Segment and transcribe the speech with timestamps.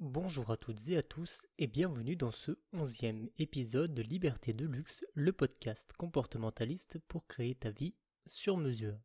[0.00, 4.64] Bonjour à toutes et à tous et bienvenue dans ce onzième épisode de Liberté de
[4.64, 8.96] Luxe, le podcast comportementaliste pour créer ta vie sur mesure.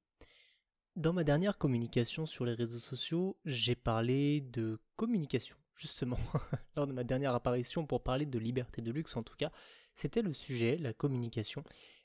[0.95, 6.19] Dans ma dernière communication sur les réseaux sociaux, j'ai parlé de communication, justement.
[6.75, 9.51] Lors de ma dernière apparition pour parler de liberté de luxe en tout cas,
[9.95, 11.63] c'était le sujet, la communication,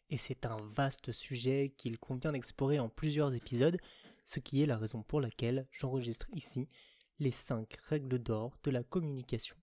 [0.08, 3.76] et c'est un vaste sujet qu'il convient d'explorer en plusieurs épisodes,
[4.24, 6.70] ce qui est la raison pour laquelle j'enregistre ici
[7.18, 9.56] les 5 règles d'or de la communication.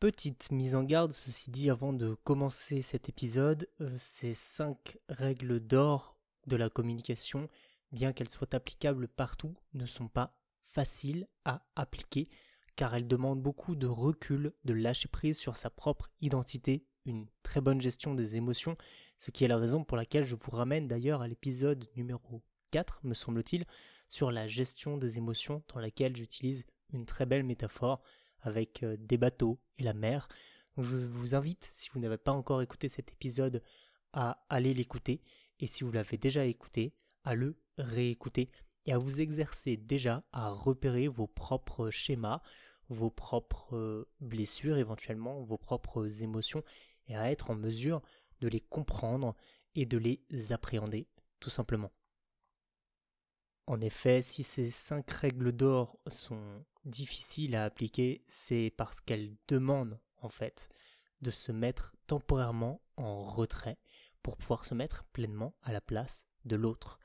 [0.00, 5.60] Petite mise en garde, ceci dit, avant de commencer cet épisode, euh, ces 5 règles
[5.60, 6.16] d'or
[6.48, 7.48] de la communication,
[7.92, 12.28] bien qu'elles soient applicables partout, ne sont pas faciles à appliquer,
[12.74, 17.60] car elles demandent beaucoup de recul, de lâcher prise sur sa propre identité, une très
[17.60, 18.76] bonne gestion des émotions,
[19.18, 23.00] ce qui est la raison pour laquelle je vous ramène d'ailleurs à l'épisode numéro 4,
[23.04, 23.66] me semble-t-il,
[24.12, 28.02] sur la gestion des émotions dans laquelle j'utilise une très belle métaphore
[28.42, 30.28] avec euh, des bateaux et la mer.
[30.76, 33.62] je vous invite, si vous n'avez pas encore écouté cet épisode,
[34.12, 35.22] à aller l'écouter
[35.60, 36.92] et si vous l'avez déjà écouté,
[37.24, 38.50] à le réécouter
[38.84, 42.42] et à vous exercer déjà à repérer vos propres schémas,
[42.90, 46.62] vos propres euh, blessures éventuellement, vos propres émotions
[47.06, 48.02] et à être en mesure
[48.40, 49.34] de les comprendre
[49.74, 51.08] et de les appréhender
[51.40, 51.92] tout simplement.
[53.66, 60.00] En effet, si ces cinq règles d'or sont difficiles à appliquer, c'est parce qu'elles demandent,
[60.18, 60.68] en fait,
[61.20, 63.78] de se mettre temporairement en retrait
[64.22, 66.98] pour pouvoir se mettre pleinement à la place de l'autre.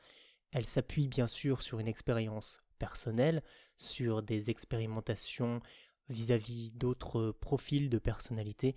[0.52, 3.44] Elles s'appuient bien sûr sur une expérience personnelle,
[3.78, 5.62] sur des expérimentations
[6.10, 8.76] vis-à-vis d'autres profils de personnalité,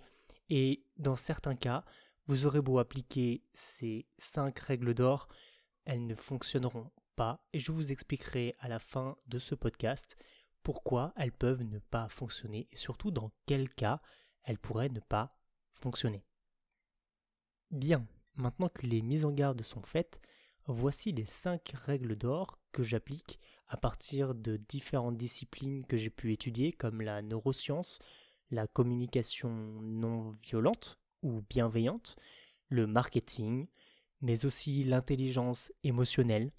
[0.49, 1.85] et dans certains cas,
[2.27, 5.27] vous aurez beau appliquer ces cinq règles d'or,
[5.85, 6.91] elles ne fonctionneront
[7.53, 10.17] et je vous expliquerai à la fin de ce podcast
[10.63, 14.01] pourquoi elles peuvent ne pas fonctionner et surtout dans quel cas
[14.43, 15.37] elles pourraient ne pas
[15.73, 16.23] fonctionner.
[17.69, 20.19] Bien, maintenant que les mises en garde sont faites,
[20.65, 26.33] voici les 5 règles d'or que j'applique à partir de différentes disciplines que j'ai pu
[26.33, 27.99] étudier comme la neuroscience,
[28.49, 29.49] la communication
[29.81, 32.15] non violente ou bienveillante,
[32.67, 33.67] le marketing,
[34.21, 36.51] mais aussi l'intelligence émotionnelle,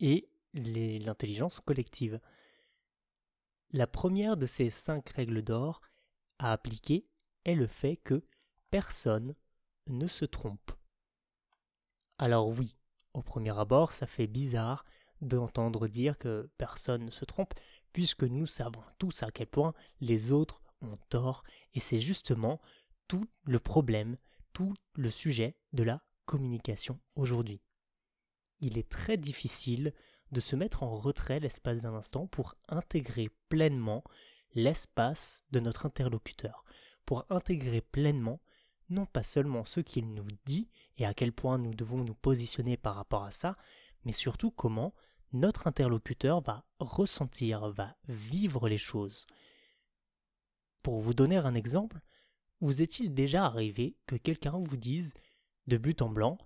[0.00, 2.20] et l'intelligence collective.
[3.72, 5.80] La première de ces cinq règles d'or
[6.38, 7.06] à appliquer
[7.44, 8.24] est le fait que
[8.70, 9.34] personne
[9.86, 10.72] ne se trompe.
[12.18, 12.76] Alors oui,
[13.14, 14.84] au premier abord, ça fait bizarre
[15.20, 17.54] d'entendre dire que personne ne se trompe,
[17.92, 21.42] puisque nous savons tous à quel point les autres ont tort,
[21.74, 22.60] et c'est justement
[23.06, 24.16] tout le problème,
[24.52, 27.60] tout le sujet de la communication aujourd'hui
[28.60, 29.92] il est très difficile
[30.32, 34.04] de se mettre en retrait l'espace d'un instant pour intégrer pleinement
[34.54, 36.64] l'espace de notre interlocuteur,
[37.04, 38.40] pour intégrer pleinement
[38.90, 42.76] non pas seulement ce qu'il nous dit et à quel point nous devons nous positionner
[42.76, 43.56] par rapport à ça,
[44.04, 44.94] mais surtout comment
[45.32, 49.26] notre interlocuteur va ressentir, va vivre les choses.
[50.82, 52.00] Pour vous donner un exemple,
[52.60, 55.14] vous est-il déjà arrivé que quelqu'un vous dise
[55.68, 56.38] de but en blanc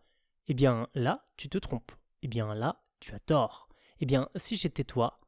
[0.48, 1.92] Eh bien là, tu te trompes
[2.24, 3.68] eh bien là, tu as tort.
[4.00, 5.20] Eh bien, si j'étais toi...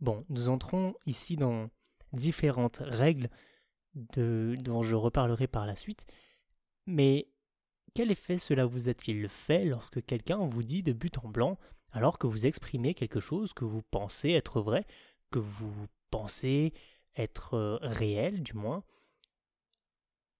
[0.00, 1.68] Bon, nous entrons ici dans
[2.14, 3.28] différentes règles
[3.94, 6.06] dont je reparlerai par la suite,
[6.86, 7.28] mais
[7.92, 11.58] quel effet cela vous a-t-il fait lorsque quelqu'un vous dit de but en blanc
[11.92, 14.86] alors que vous exprimez quelque chose que vous pensez être vrai,
[15.30, 15.74] que vous
[16.10, 16.72] pensez
[17.16, 18.84] être euh, réel du moins?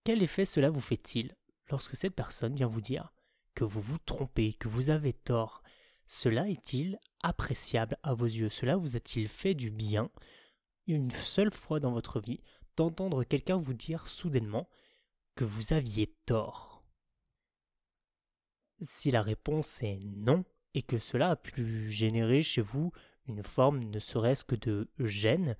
[0.04, 1.36] Quel effet cela vous fait-il
[1.68, 3.12] lorsque cette personne vient vous dire
[3.54, 5.62] que vous vous trompez, que vous avez tort,
[6.06, 8.48] cela est-il appréciable à vos yeux?
[8.48, 10.10] Cela vous a-t-il fait du bien?
[10.86, 12.40] Une seule fois dans votre vie
[12.76, 14.68] d'entendre quelqu'un vous dire soudainement
[15.36, 16.84] que vous aviez tort.
[18.82, 20.44] Si la réponse est non,
[20.74, 22.92] et que cela a pu générer chez vous
[23.26, 25.56] une forme ne serait-ce que de gêne,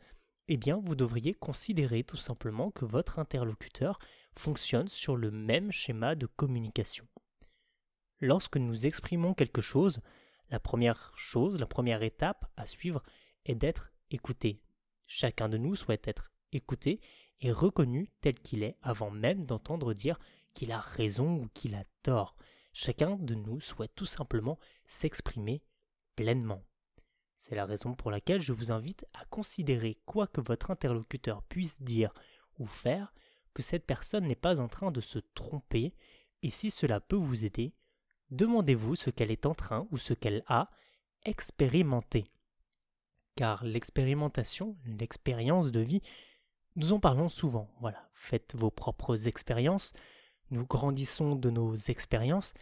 [0.48, 3.98] eh bien vous devriez considérer tout simplement que votre interlocuteur
[4.36, 7.06] fonctionne sur le même schéma de communication.
[8.20, 10.00] Lorsque nous exprimons quelque chose,
[10.50, 13.02] la première chose, la première étape à suivre
[13.46, 14.60] est d'être écouté.
[15.06, 17.00] Chacun de nous souhaite être écouté
[17.40, 20.18] et reconnu tel qu'il est avant même d'entendre dire
[20.52, 22.36] qu'il a raison ou qu'il a tort.
[22.72, 25.62] Chacun de nous souhaite tout simplement s'exprimer
[26.14, 26.64] pleinement.
[27.38, 31.80] C'est la raison pour laquelle je vous invite à considérer quoi que votre interlocuteur puisse
[31.80, 32.12] dire
[32.58, 33.14] ou faire,
[33.54, 35.94] que cette personne n'est pas en train de se tromper,
[36.42, 37.72] et si cela peut vous aider,
[38.30, 40.68] demandez-vous ce qu'elle est en train ou ce qu'elle a
[41.24, 42.30] expérimenté.
[43.36, 46.02] car l'expérimentation, l'expérience de vie,
[46.76, 47.70] nous en parlons souvent.
[47.80, 49.92] Voilà, faites vos propres expériences,
[50.50, 52.54] nous grandissons de nos expériences.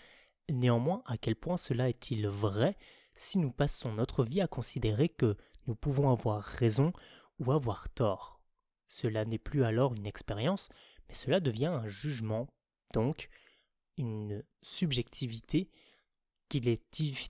[0.49, 2.77] Néanmoins, à quel point cela est-il vrai
[3.17, 5.37] si nous passons notre vie à considérer que
[5.67, 6.93] nous pouvons avoir raison
[7.41, 8.41] ou avoir tort?
[8.87, 10.69] Cela n'est plus alors une expérience,
[11.09, 12.47] mais cela devient un jugement,
[12.95, 13.29] donc
[13.99, 15.69] une subjectivité
[16.49, 16.83] qu'il est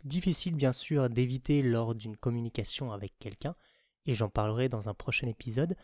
[0.04, 3.52] difficile bien sûr d'éviter lors d'une communication avec quelqu'un,
[4.06, 5.76] et j'en parlerai dans un prochain épisode,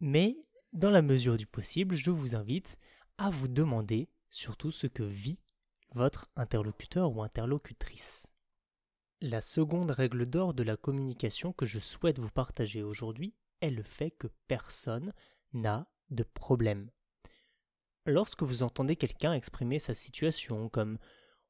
[0.00, 0.36] mais
[0.72, 2.78] dans la mesure du possible, je vous invite
[3.16, 5.40] à vous demander surtout ce que vit
[5.94, 8.26] votre interlocuteur ou interlocutrice.
[9.20, 13.82] La seconde règle d'or de la communication que je souhaite vous partager aujourd'hui est le
[13.82, 15.12] fait que personne
[15.52, 16.90] n'a de problème.
[18.08, 20.96] Lorsque vous entendez quelqu'un exprimer sa situation comme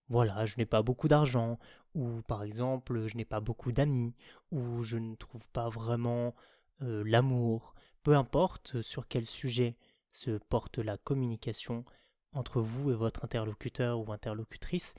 [0.08, 1.56] voilà, je n'ai pas beaucoup d'argent,
[1.94, 4.16] ou par exemple, je n'ai pas beaucoup d'amis,
[4.50, 6.34] ou je ne trouve pas vraiment
[6.82, 9.76] euh, l'amour, peu importe sur quel sujet
[10.10, 11.84] se porte la communication
[12.32, 14.96] entre vous et votre interlocuteur ou interlocutrice,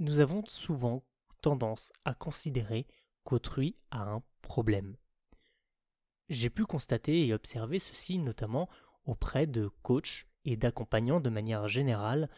[0.00, 1.04] nous avons souvent
[1.42, 2.88] tendance à considérer
[3.22, 4.96] qu'autrui a un problème.
[6.28, 8.68] J'ai pu constater et observer ceci notamment
[9.04, 12.28] auprès de coachs et d'accompagnants de manière générale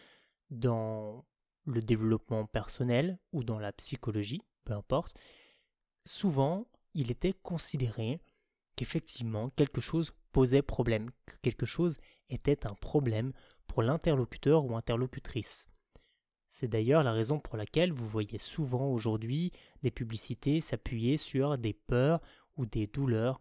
[0.50, 1.24] dans
[1.64, 5.16] le développement personnel ou dans la psychologie, peu importe.
[6.04, 8.20] Souvent, il était considéré
[8.76, 11.96] qu'effectivement quelque chose posait problème, que quelque chose
[12.28, 13.32] était un problème
[13.66, 15.68] pour l'interlocuteur ou interlocutrice.
[16.48, 19.50] C'est d'ailleurs la raison pour laquelle vous voyez souvent aujourd'hui
[19.82, 22.20] des publicités s'appuyer sur des peurs
[22.56, 23.40] ou des douleurs,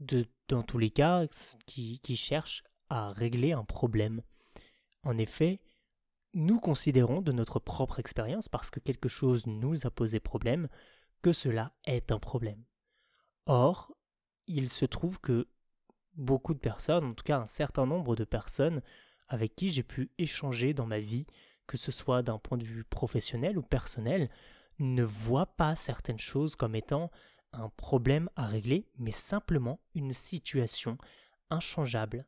[0.00, 1.26] de, dans tous les cas,
[1.66, 4.22] qui, qui cherchent à régler un problème.
[5.02, 5.60] En effet,
[6.34, 10.68] nous considérons de notre propre expérience, parce que quelque chose nous a posé problème,
[11.22, 12.62] que cela est un problème.
[13.46, 13.92] Or,
[14.46, 15.48] il se trouve que
[16.14, 18.82] beaucoup de personnes, en tout cas un certain nombre de personnes
[19.28, 21.26] avec qui j'ai pu échanger dans ma vie,
[21.66, 24.30] que ce soit d'un point de vue professionnel ou personnel,
[24.78, 27.10] ne voient pas certaines choses comme étant
[27.52, 30.98] un problème à régler, mais simplement une situation
[31.50, 32.26] inchangeable,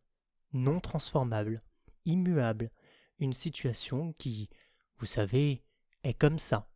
[0.52, 1.62] non transformable,
[2.04, 2.70] immuable,
[3.18, 4.48] une situation qui,
[4.98, 5.62] vous savez,
[6.02, 6.70] est comme ça.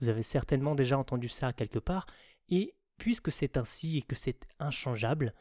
[0.00, 2.06] Vous avez certainement déjà entendu ça quelque part,
[2.48, 5.34] et puisque c'est ainsi et que c'est inchangeable,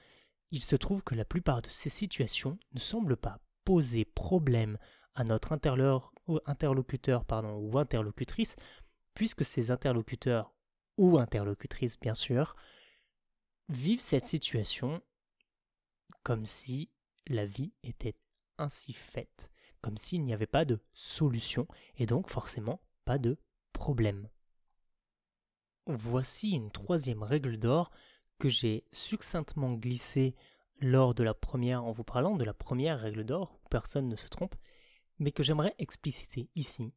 [0.51, 4.77] il se trouve que la plupart de ces situations ne semblent pas poser problème
[5.15, 7.25] à notre interlocuteur
[7.59, 8.55] ou interlocutrice,
[9.13, 10.53] puisque ces interlocuteurs
[10.97, 12.55] ou interlocutrices, bien sûr,
[13.69, 15.01] vivent cette situation
[16.23, 16.89] comme si
[17.27, 18.15] la vie était
[18.57, 19.49] ainsi faite,
[19.81, 21.65] comme s'il n'y avait pas de solution
[21.97, 23.37] et donc forcément pas de
[23.73, 24.29] problème.
[25.85, 27.91] Voici une troisième règle d'or
[28.39, 30.35] que j'ai succinctement glissée
[30.79, 34.27] lors de la première, en vous parlant de la première règle d'or, personne ne se
[34.27, 34.55] trompe,
[35.19, 36.93] mais que j'aimerais expliciter ici.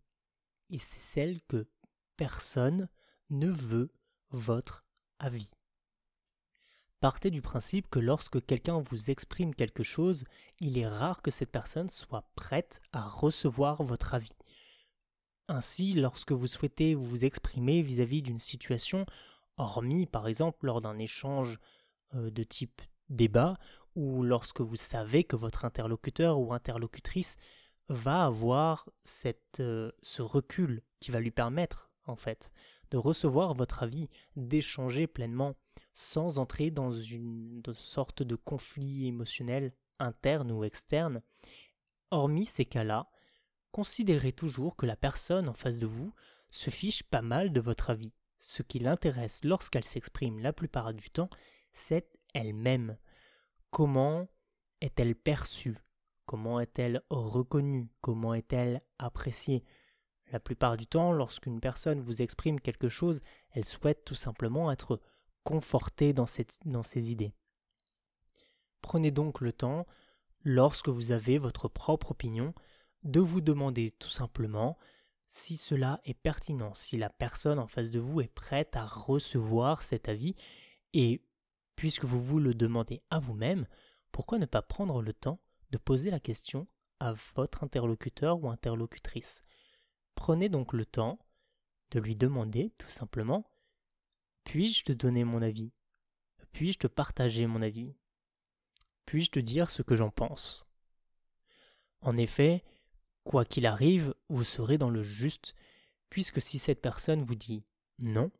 [0.70, 1.68] Et c'est celle que
[2.16, 2.88] personne
[3.30, 3.92] ne veut
[4.30, 4.84] votre
[5.18, 5.50] avis.
[7.06, 10.24] Partez du principe que lorsque quelqu'un vous exprime quelque chose,
[10.58, 14.32] il est rare que cette personne soit prête à recevoir votre avis.
[15.46, 19.06] Ainsi, lorsque vous souhaitez vous exprimer vis-à-vis d'une situation,
[19.56, 21.60] hormis par exemple lors d'un échange
[22.16, 23.56] euh, de type débat,
[23.94, 27.36] ou lorsque vous savez que votre interlocuteur ou interlocutrice
[27.88, 28.88] va avoir
[29.60, 32.50] euh, ce recul qui va lui permettre, en fait,
[32.90, 35.54] de recevoir votre avis, d'échanger pleinement,
[35.92, 41.22] sans entrer dans une sorte de conflit émotionnel interne ou externe.
[42.10, 43.08] Hormis ces cas-là,
[43.72, 46.12] considérez toujours que la personne en face de vous
[46.50, 48.12] se fiche pas mal de votre avis.
[48.38, 51.30] Ce qui l'intéresse lorsqu'elle s'exprime la plupart du temps,
[51.72, 52.96] c'est elle-même.
[53.70, 54.28] Comment
[54.80, 55.78] est-elle perçue?
[56.26, 57.88] Comment est-elle reconnue?
[58.00, 59.64] Comment est-elle appréciée?
[60.32, 63.20] La plupart du temps, lorsqu'une personne vous exprime quelque chose,
[63.52, 65.00] elle souhaite tout simplement être
[65.44, 67.32] confortée dans, ses idées.
[68.82, 69.86] Prenez donc le temps,
[70.42, 72.54] lorsque vous avez votre propre opinion,
[73.04, 74.76] de vous demander tout simplement
[75.28, 79.82] si cela est pertinent, si la personne en face de vous est prête à recevoir
[79.82, 80.34] cet avis,
[80.92, 81.22] et
[81.76, 83.66] puisque vous vous le demandez à vous-même,
[84.10, 85.40] pourquoi ne pas prendre le temps
[85.70, 86.66] de poser la question
[86.98, 89.42] à votre interlocuteur ou interlocutrice?
[90.16, 91.20] Prenez donc le temps
[91.92, 93.48] de lui demander tout simplement
[94.42, 95.72] Puis-je te donner mon avis?
[96.50, 97.94] Puis-je te partager mon avis?
[99.04, 100.66] Puis-je te dire ce que j'en pense?
[102.00, 102.64] En effet,
[103.26, 105.56] Quoi qu'il arrive, vous serez dans le juste,
[106.10, 107.66] puisque si cette personne vous dit
[107.98, 108.30] non,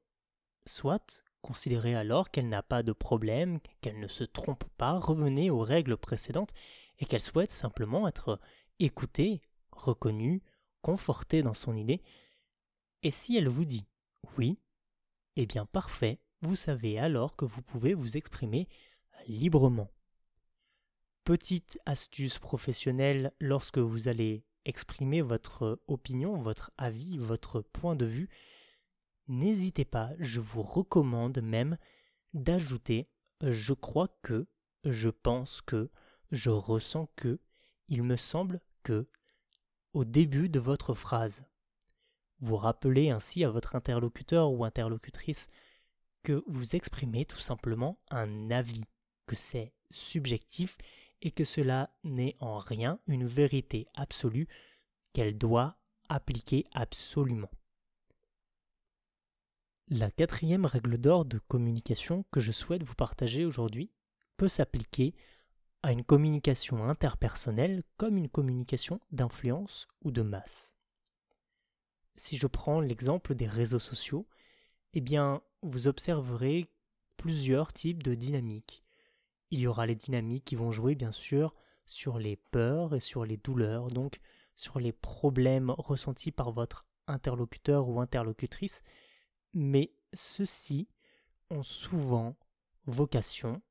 [0.64, 5.61] soit Considérez alors qu'elle n'a pas de problème, qu'elle ne se trompe pas, revenez aux
[5.61, 6.52] règles précédentes
[6.99, 8.40] et qu'elle souhaite simplement être
[8.78, 9.42] écoutée,
[9.73, 10.42] reconnue,
[11.43, 12.00] dans son idée.
[13.02, 13.87] Et si elle vous dit
[14.37, 14.59] oui,
[15.37, 18.69] eh bien parfait, vous savez alors que vous pouvez vous exprimer
[19.26, 19.90] librement.
[21.25, 28.28] Petite astuce professionnelle lorsque vous allez exprimer votre opinion, votre avis, votre point de vue,
[29.28, 31.78] n'hésitez pas, je vous recommande même
[32.35, 33.09] d'ajouter
[33.43, 34.47] je crois que,
[34.85, 35.90] je pense que,
[36.31, 37.38] je ressens que,
[37.88, 39.09] il me semble que,
[40.05, 41.45] début de votre phrase.
[42.41, 45.49] Vous rappelez ainsi à votre interlocuteur ou interlocutrice
[46.23, 48.85] que vous exprimez tout simplement un avis,
[49.26, 50.76] que c'est subjectif
[51.23, 54.49] et que cela n'est en rien une vérité absolue
[55.12, 57.50] qu'elle doit appliquer absolument.
[59.88, 63.93] La quatrième règle d'or de communication que je souhaite vous partager aujourd'hui
[64.37, 65.15] peut s'appliquer
[65.87, 70.75] à une communication interpersonnelle comme une communication d'influence ou de masse.
[72.16, 74.26] Si je prends l'exemple des réseaux sociaux,
[74.95, 76.69] eh bien, vous observerez
[77.16, 78.83] plusieurs types de dynamiques.
[79.52, 83.25] Il y aura les dynamiques qui vont jouer bien sûr sur les peurs et sur
[83.25, 84.19] les douleurs, donc
[84.57, 88.83] sur les problèmes ressentis par votre interlocuteur ou interlocutrice,
[89.55, 90.88] mais ceux-ci
[91.50, 92.35] ont souvent
[92.87, 93.62] vocation,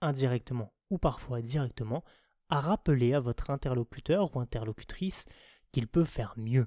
[0.00, 2.04] indirectement ou parfois directement,
[2.48, 5.24] à rappeler à votre interlocuteur ou interlocutrice
[5.72, 6.66] qu'il peut faire mieux.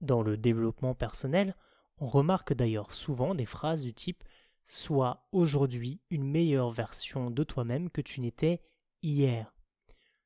[0.00, 1.54] Dans le développement personnel,
[1.98, 4.24] on remarque d'ailleurs souvent des phrases du type
[4.70, 8.60] Sois aujourd'hui une meilleure version de toi-même que tu n'étais
[9.02, 9.54] hier.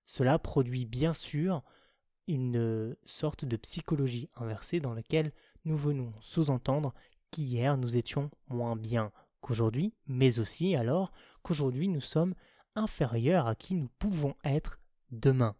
[0.04, 1.62] Cela produit bien sûr
[2.26, 5.32] une sorte de psychologie inversée dans laquelle
[5.64, 6.92] nous venons sous-entendre
[7.30, 12.34] qu'hier nous étions moins bien qu'aujourd'hui, mais aussi alors qu'aujourd'hui nous sommes
[12.74, 15.54] inférieurs à qui nous pouvons être demain.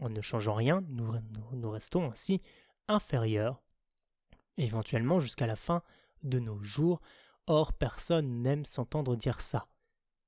[0.00, 2.40] En ne changeant rien, nous, restons ainsi
[2.86, 3.60] inférieurs,
[4.56, 5.82] éventuellement jusqu'à la fin
[6.22, 7.00] de nos jours.
[7.46, 9.66] Or, personne n'aime s'entendre dire ça.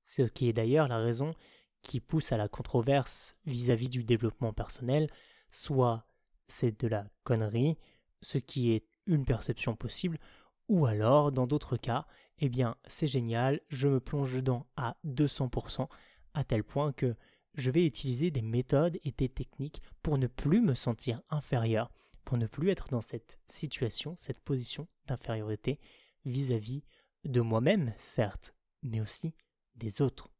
[0.03, 1.33] Ce qui est d'ailleurs la raison
[1.81, 5.09] qui pousse à la controverse vis-à-vis -vis du développement personnel,
[5.49, 6.05] soit
[6.47, 7.77] c'est de la connerie,
[8.21, 10.19] ce qui est une perception possible,
[10.67, 12.05] ou alors, dans d'autres cas,
[12.41, 15.87] eh bien, c'est génial, je me plonge dedans à 200%,
[16.33, 17.15] à tel point que
[17.53, 21.91] je vais utiliser des méthodes et des techniques pour ne plus me sentir inférieur,
[22.25, 25.79] pour ne plus être dans cette situation, cette position d'infériorité
[26.25, 26.83] vis-à-vis
[27.25, 29.35] de moi-même, certes, mais aussi
[29.75, 30.31] des autres.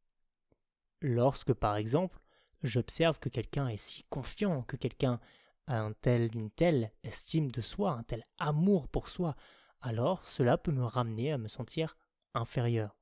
[1.02, 2.20] Lorsque, par exemple,
[2.64, 5.20] j'observe que quelqu'un est si confiant, que quelqu'un
[5.68, 9.36] a une telle estime de soi, un tel amour pour soi,
[9.82, 11.98] alors cela peut me ramener à me sentir
[12.34, 12.96] inférieur.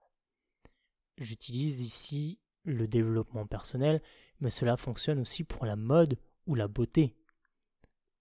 [1.18, 4.02] J'utilise ici le développement personnel,
[4.40, 6.18] mais cela fonctionne aussi pour la mode
[6.48, 7.16] ou la beauté.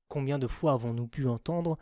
[0.08, 1.78] Combien de fois avons-nous pu entendre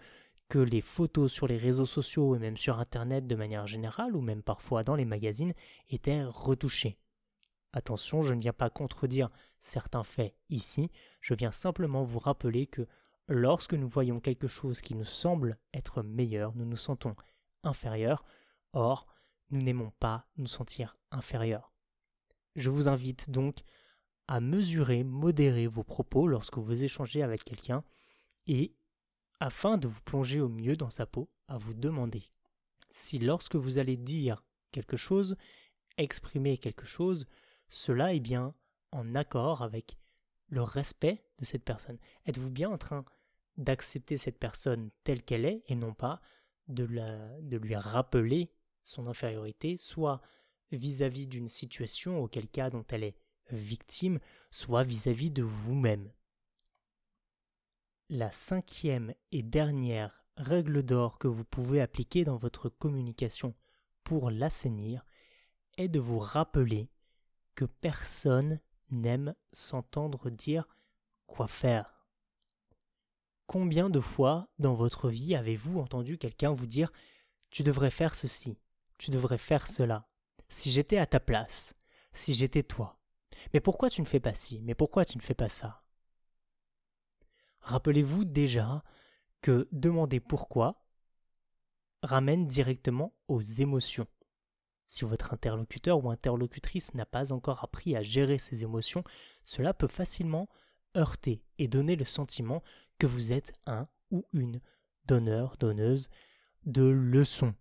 [0.49, 4.21] que les photos sur les réseaux sociaux et même sur Internet de manière générale, ou
[4.21, 5.55] même parfois dans les magazines,
[5.89, 6.99] étaient retouchées?
[7.73, 10.91] Attention, je ne viens pas contredire certains faits ici,
[11.21, 12.87] je viens simplement vous rappeler que
[13.29, 17.17] lorsque nous voyons quelque chose qui nous semble être meilleur, nous nous sentons
[17.63, 18.25] inférieurs,
[18.73, 19.07] or
[19.51, 21.73] nous n'aimons pas nous sentir inférieurs.
[22.55, 23.61] Je vous invite donc
[24.29, 27.85] à mesurer, modérer vos propos lorsque vous échangez avec quelqu'un
[28.47, 28.75] et,
[29.41, 32.25] afin de vous plonger au mieux dans sa peau, à vous demander
[32.91, 34.43] si lorsque vous allez dire
[34.73, 35.37] quelque chose,
[35.99, 37.27] exprimer quelque chose,
[37.69, 38.55] cela est bien
[38.93, 39.99] en accord avec
[40.49, 41.99] le respect de cette personne.
[42.25, 43.05] Êtes-vous bien en train
[43.57, 46.21] d'accepter cette personne telle qu'elle est et non pas
[46.69, 48.51] de, lui rappeler
[48.83, 50.21] son infériorité, soit
[50.73, 53.17] vis-à-vis d'une situation, auquel cas dont elle est
[53.51, 54.19] victime,
[54.51, 56.13] soit vis-à-vis de vous-même.
[58.09, 63.55] La cinquième et dernière règle d'or que vous pouvez appliquer dans votre communication
[64.05, 65.05] pour l'assainir
[65.77, 66.89] est de vous rappeler
[67.55, 68.61] que personne
[68.91, 70.69] n'aime s'entendre dire
[71.27, 71.96] quoi faire.
[73.47, 76.93] Combien de fois dans votre vie avez-vous entendu quelqu'un vous dire
[77.51, 78.59] Tu devrais faire ceci,
[78.99, 80.09] tu devrais faire cela,
[80.49, 81.75] si j'étais à ta place,
[82.13, 82.99] si j'étais toi.
[83.53, 85.79] Mais pourquoi tu ne fais pas ci Mais pourquoi tu ne fais pas ça?
[87.61, 88.83] Rappelez-vous déjà
[89.43, 90.85] que demander pourquoi
[92.03, 94.07] ramène directement aux émotions.
[94.89, 99.05] Si votre interlocuteur ou interlocutrice n'a pas encore appris à gérer ses émotions,
[99.45, 100.49] cela peut facilement
[100.97, 102.63] heurter et donner le sentiment
[102.99, 104.61] que vous êtes un ou une
[105.07, 106.09] donneur, donneuse
[106.65, 107.55] de leçons.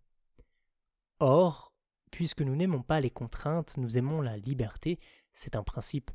[1.19, 1.73] Or,
[2.11, 4.99] puisque nous n'aimons pas les contraintes, nous aimons la liberté,
[5.33, 6.11] c'est un principe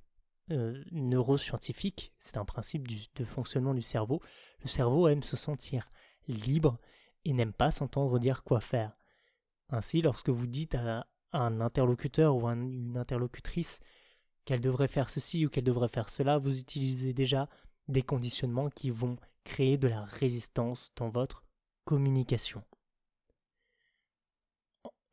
[0.50, 4.20] euh, neuroscientifique, c'est un principe de fonctionnement du cerveau.
[4.62, 5.90] Le cerveau aime se sentir
[6.26, 6.78] libre
[7.24, 8.98] et n'aime pas s'entendre dire quoi faire.
[9.68, 13.78] Ainsi, lorsque vous dites à, un interlocuteur ou à une interlocutrice
[14.44, 17.48] qu'elle devrait faire ceci ou qu'elle devrait faire cela, vous utilisez déjà
[17.90, 21.44] des conditionnements qui vont créer de la résistance dans votre
[21.84, 22.62] communication.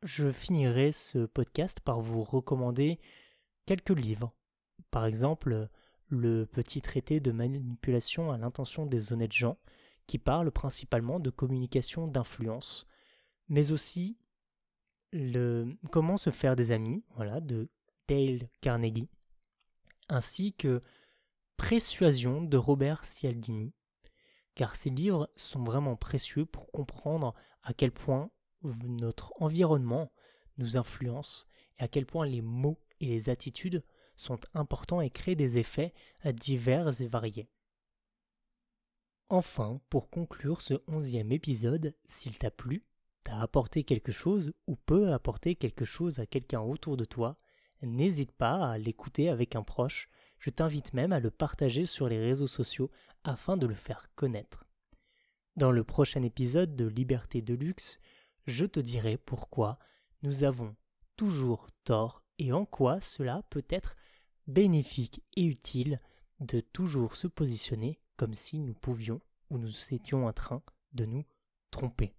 [0.02, 3.00] Je finirai ce podcast par vous recommander
[3.66, 4.32] quelques livres.
[4.90, 5.68] Par exemple,
[6.08, 9.58] le petit traité de manipulation à l'intention des honnêtes gens,
[10.06, 12.86] qui parle principalement de communication d'influence,
[13.48, 14.18] mais aussi
[15.12, 17.68] le comment se faire des amis, voilà, de
[18.08, 19.10] Dale Carnegie,
[20.08, 20.82] ainsi que
[21.58, 23.74] Persuasion de Robert Cialdini,
[24.54, 28.30] car ces livres sont vraiment précieux pour comprendre à quel point
[28.62, 30.10] notre environnement
[30.56, 31.46] nous influence
[31.78, 33.84] et à quel point les mots et les attitudes
[34.16, 35.92] sont importants et créent des effets
[36.24, 37.50] divers et variés.
[39.28, 42.86] Enfin, pour conclure ce onzième épisode, s'il t'a plu,
[43.24, 47.36] t'a apporté quelque chose ou peut apporter quelque chose à quelqu'un autour de toi,
[47.82, 52.20] n'hésite pas à l'écouter avec un proche, je t'invite même à le partager sur les
[52.20, 52.90] réseaux sociaux
[53.24, 54.64] afin de le faire connaître.
[55.56, 57.98] Dans le prochain épisode de Liberté de luxe,
[58.46, 59.78] je te dirai pourquoi
[60.22, 60.76] nous avons
[61.16, 63.96] toujours tort et en quoi cela peut être
[64.46, 66.00] bénéfique et utile
[66.40, 71.24] de toujours se positionner comme si nous pouvions ou nous étions en train de nous
[71.70, 72.14] tromper.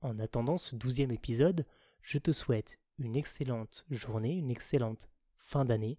[0.00, 1.66] En attendant ce douzième épisode,
[2.02, 5.98] je te souhaite une excellente journée, une excellente fin d'année,